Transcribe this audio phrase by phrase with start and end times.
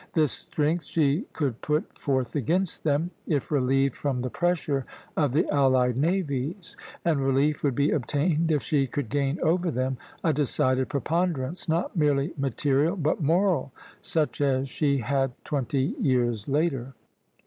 [0.13, 4.83] This strength she could put forth against them, if relieved from the pressure
[5.15, 9.99] of the allied navies; and relief would be obtained if she could gain over them
[10.23, 16.95] a decided preponderance, not merely material but moral, such as she had twenty years later.